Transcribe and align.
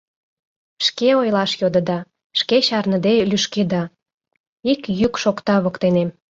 Шке 0.85 1.09
ойлаш 1.21 1.51
йодыда, 1.61 1.99
шке 2.39 2.57
чарныде 2.67 3.13
лӱшкеда!— 3.29 3.83
ик 4.71 4.81
йӱк 4.99 5.13
шокта 5.23 5.55
воктенем. 5.63 6.09